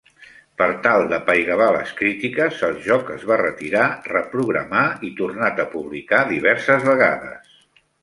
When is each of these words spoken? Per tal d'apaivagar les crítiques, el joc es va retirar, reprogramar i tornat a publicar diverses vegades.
Per 0.59 0.67
tal 0.85 1.03
d'apaivagar 1.11 1.67
les 1.75 1.91
crítiques, 1.99 2.63
el 2.69 2.73
joc 2.87 3.13
es 3.17 3.27
va 3.33 3.39
retirar, 3.43 3.85
reprogramar 4.17 4.89
i 5.11 5.15
tornat 5.23 5.65
a 5.67 5.71
publicar 5.79 6.27
diverses 6.37 6.93
vegades. 6.93 7.59